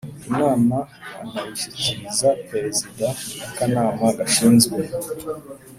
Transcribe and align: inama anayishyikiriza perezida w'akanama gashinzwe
inama 0.29 0.77
anayishyikiriza 1.21 2.29
perezida 2.49 3.07
w'akanama 3.39 4.05
gashinzwe 4.17 4.77